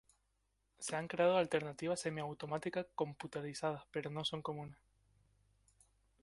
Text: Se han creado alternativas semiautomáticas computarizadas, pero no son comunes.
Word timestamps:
Se 0.79 0.95
han 0.95 1.07
creado 1.07 1.37
alternativas 1.37 1.99
semiautomáticas 1.99 2.87
computarizadas, 2.95 3.83
pero 3.91 4.09
no 4.09 4.25
son 4.25 4.41
comunes. 4.41 4.79